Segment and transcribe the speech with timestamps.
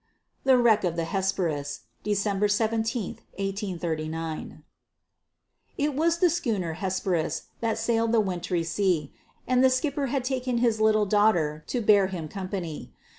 [0.45, 4.63] THE WRECK OF THE HESPERUS [December 17, 1839]
[5.77, 9.13] It was the schooner Hesperus, That sailed the wintry sea;
[9.45, 12.95] And the skipper had taken his little daughtèr, To bear him company.